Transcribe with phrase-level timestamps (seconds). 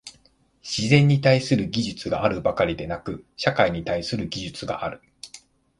[0.63, 4.99] 自然に対する技術があるばかりでなく、社会に対する技術がある。